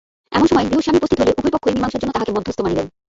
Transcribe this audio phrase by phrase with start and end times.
[0.31, 2.87] এমন সময় গৃহস্বামী উপস্থিত হইলে উভয় পক্ষই মীমাংসার জন্য তাঁহাকে মধ্যস্থ মানিলেন।